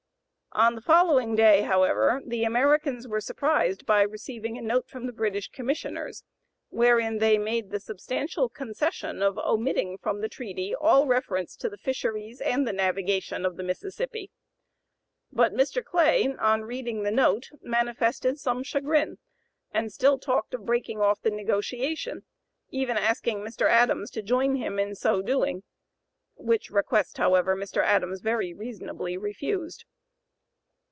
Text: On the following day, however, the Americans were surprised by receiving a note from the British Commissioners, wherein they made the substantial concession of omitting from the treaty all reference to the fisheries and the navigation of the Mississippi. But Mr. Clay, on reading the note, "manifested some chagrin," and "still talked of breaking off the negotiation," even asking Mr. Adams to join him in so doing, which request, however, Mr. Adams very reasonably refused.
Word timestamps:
On 0.53 0.75
the 0.75 0.81
following 0.81 1.33
day, 1.33 1.61
however, 1.61 2.21
the 2.25 2.43
Americans 2.43 3.07
were 3.07 3.21
surprised 3.21 3.85
by 3.85 4.01
receiving 4.01 4.57
a 4.57 4.61
note 4.61 4.89
from 4.89 5.05
the 5.05 5.13
British 5.13 5.47
Commissioners, 5.47 6.25
wherein 6.67 7.19
they 7.19 7.37
made 7.37 7.71
the 7.71 7.79
substantial 7.79 8.49
concession 8.49 9.23
of 9.23 9.37
omitting 9.37 9.97
from 9.97 10.19
the 10.19 10.27
treaty 10.27 10.75
all 10.75 11.07
reference 11.07 11.55
to 11.55 11.69
the 11.69 11.77
fisheries 11.77 12.41
and 12.41 12.67
the 12.67 12.73
navigation 12.73 13.45
of 13.45 13.55
the 13.55 13.63
Mississippi. 13.63 14.29
But 15.31 15.53
Mr. 15.53 15.81
Clay, 15.81 16.35
on 16.37 16.63
reading 16.63 17.03
the 17.03 17.11
note, 17.11 17.49
"manifested 17.61 18.37
some 18.37 18.61
chagrin," 18.61 19.19
and 19.71 19.89
"still 19.89 20.19
talked 20.19 20.53
of 20.53 20.65
breaking 20.65 20.99
off 20.99 21.21
the 21.21 21.31
negotiation," 21.31 22.23
even 22.69 22.97
asking 22.97 23.39
Mr. 23.39 23.69
Adams 23.69 24.11
to 24.11 24.21
join 24.21 24.55
him 24.57 24.79
in 24.79 24.95
so 24.95 25.21
doing, 25.21 25.63
which 26.35 26.69
request, 26.69 27.19
however, 27.19 27.55
Mr. 27.55 27.81
Adams 27.81 28.19
very 28.19 28.53
reasonably 28.53 29.15
refused. 29.17 29.85